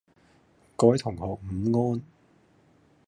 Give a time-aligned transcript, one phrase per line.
[0.75, 2.01] 各位同學午安